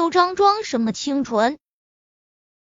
[0.00, 1.58] 六章装什么清纯？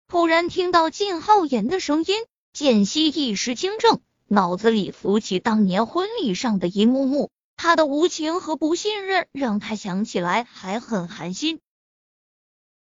[0.08, 2.16] 突然听到靳浩言的声音，
[2.52, 11.62] 简溪一时惊怔，脑子里浮起当年婚礼上的一幕幕，他的无情和不信任让他想起来还很寒心。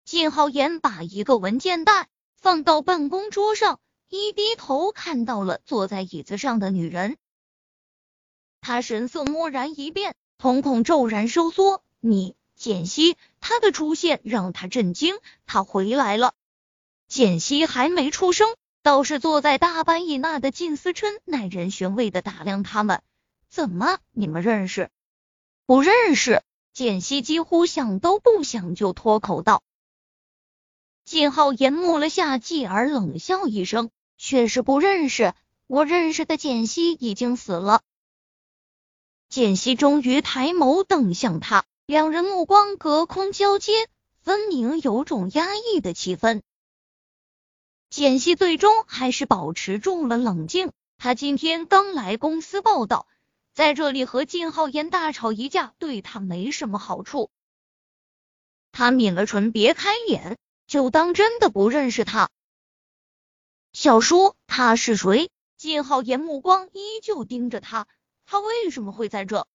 [0.04, 7.16] 靳浩言把一个文件袋放到办公桌上，一低头看到了坐在椅子上的女人，
[8.60, 11.82] 他神色蓦然一变，瞳孔骤然收缩。
[11.98, 16.32] 你，简溪，他的出现让他震惊，他回来了。
[17.08, 23.02] 简溪还没出声，倒是坐在大班以那的靳思琛耐人寻味的打量他们。
[23.50, 24.88] 怎么，你们认识？
[25.66, 26.42] 不认识。
[26.72, 29.62] 简溪几乎想都不想就脱口道。
[31.04, 35.34] 靳浩言默了下，继而冷笑一声：“确实不认识，
[35.66, 37.82] 我认识的简溪已经死了。”
[39.28, 43.86] 简溪终于抬眸瞪向他，两人目光隔空交接，
[44.22, 46.40] 分明有种压抑的气氛。
[47.90, 50.72] 简溪最终还是保持住了冷静。
[50.96, 53.06] 他今天刚来公司报道，
[53.52, 57.28] 在这里和靳浩言大吵一架，对他没什么好处。
[58.70, 62.30] 他抿了唇，别开眼，就当真的不认识他。
[63.74, 65.30] 小叔，他是谁？
[65.58, 67.86] 靳浩言目光依旧盯着他，
[68.24, 69.46] 他为什么会在这？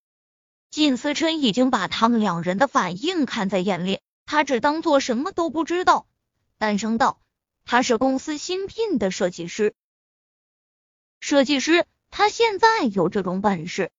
[0.69, 6.07] 靳思琛已经把他们两人的反应看在眼里，他只当做什么都不知道，
[6.57, 7.19] 淡声道。
[7.65, 9.75] 他是公司新聘的设计师，
[11.19, 13.91] 设计师，他现在有这种本事。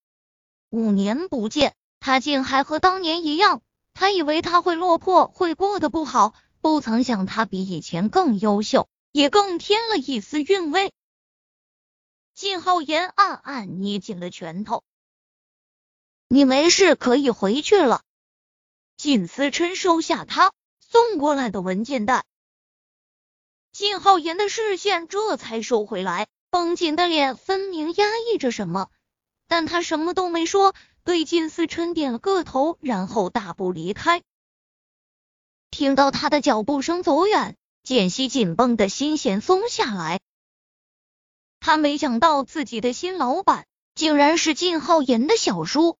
[0.70, 3.60] 五年不见，他竟还和当年一样。
[3.92, 10.92] 他以为他会落魄，会过得不好，不曾想他比以前更优秀，也更添了一丝韵味。
[12.34, 14.82] 靳浩言暗暗捏紧了拳头。
[16.30, 18.02] 你没事，可以回去了。
[18.98, 22.24] 靳思琛收下他送过来的文件袋。
[23.72, 28.90] 靳浩言的视线这才收回来，绷紧的脸分明压抑着什么，
[29.46, 30.74] 但他什么都没说，
[31.04, 34.22] 对靳思琛点了个头，然后大步离开。
[35.70, 40.20] 听到他的脚步声走远，简溪紧绷的心弦松下来。
[41.60, 45.96] 他没想到自己的新老板竟然是靳浩言的小叔，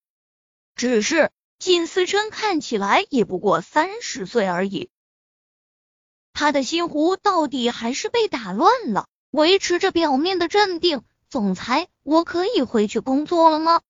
[0.78, 4.90] 只是靳思琛看起来也不过三十岁而已。
[6.32, 11.02] 他的心湖到底还是被打乱了，维持着表面的镇定。
[11.28, 13.82] 总裁，我可以回去工作了吗？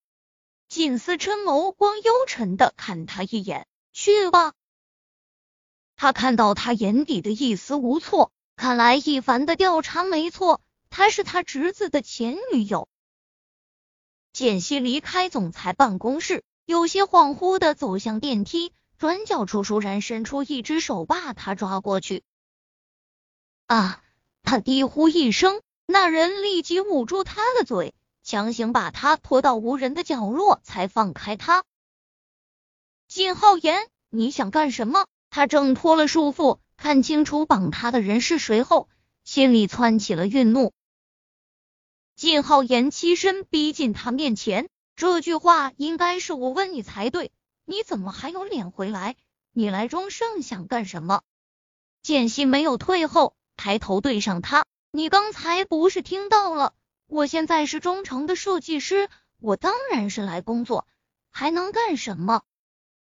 [0.70, 4.54] 靳思琛眸光幽沉的看他一眼，去吧。
[5.94, 12.88] 他看到他眼底的一丝无措，看来一凡的调查没错，她是他侄子的前女友。
[14.32, 22.22] 简溪离开总裁办公室，有些恍惚的走向电梯，转角处倏然伸出一只手，把他抓过去。
[23.64, 24.04] 啊！
[24.42, 31.64] 他低呼一声，那人立即捂住他的嘴，强行把他拖到无人的角落，才放开他。
[33.06, 35.06] 靳浩言，你想干什么？
[35.30, 38.90] 他挣脱了束缚，看清楚绑他的人是谁后，
[39.24, 40.74] 心里窜起了愠怒。
[42.14, 44.68] 靳浩言欺身逼近他面前，
[44.98, 47.30] 这句话应该是我问你才对，
[47.64, 49.14] 你怎么还有脸回来？
[49.52, 51.22] 你来中盛想干什么？
[52.02, 53.36] 简溪没有退后。
[53.56, 56.74] 抬头对上他，你刚才不是听到了？
[57.06, 60.84] 我现在是忠诚的设计师，我当然是来工作，
[61.30, 62.42] 还能干什么？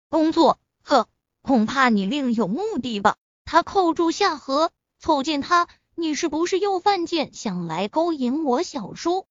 [0.09, 0.59] 工作？
[0.83, 1.07] 呵，
[1.41, 3.15] 恐怕你另有目的吧？
[3.45, 9.25] 他扣住下颌，凑近他，你是不是又犯贱，想来勾引我小叔？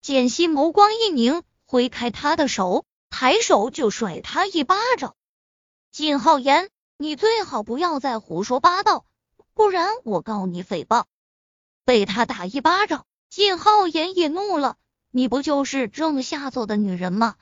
[0.00, 5.14] 简溪眸光一凝，挥开他的手，抬手就甩他一巴掌。
[5.90, 9.04] 靳浩言，你最好不要再胡说八道。
[9.54, 11.04] 不然我告你诽谤！
[11.84, 14.76] 被他打一巴掌，靳浩言也怒了。
[15.10, 17.36] 你不就是这么下作的女人吗？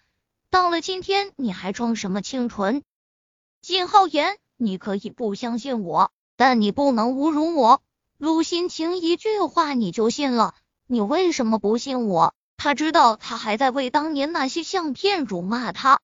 [0.51, 2.83] 到了今天你还装什么清纯？
[3.63, 7.83] 靳浩言，你可以不相信我，但你不能侮辱我。
[8.19, 10.55] 陆心情一句话你就信了，
[10.87, 12.35] 你为什么不信我？
[12.63, 15.99] 他知道他还在为当年那些相片辱骂他。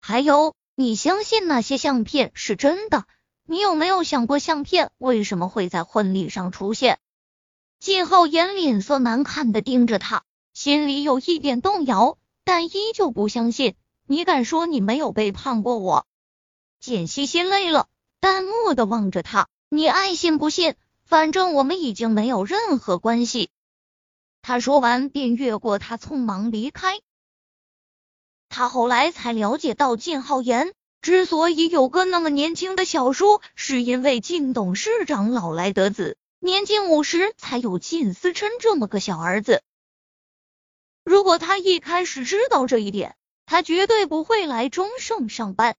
[0.00, 3.04] 还有，你相信那些相片是真的？
[3.44, 6.98] 你有没有想过，相片为什么会在婚礼上出现？
[7.80, 10.22] 季浩言脸色难看的盯着他，
[10.54, 13.74] 心里有一点动摇，但依旧不相信。
[14.06, 16.06] 你敢说你没有背叛过我？
[16.80, 17.88] 简溪心累了，
[18.20, 19.48] 淡漠的望着他。
[19.68, 23.50] 你爱信不信，反正我们已经没有任何关系。
[24.42, 27.00] 他说完便越过他，匆忙离开。
[28.48, 30.72] 他后来才了解到，靳浩言。
[31.00, 39.62] 之所以有个那么年轻的小叔，是因为靳董事长老来得子，年近五十才有靳思琛这么个小儿子。
[41.02, 43.16] 如果他一开始知道这一点，
[43.46, 45.74] 他绝对不会来中盛上班。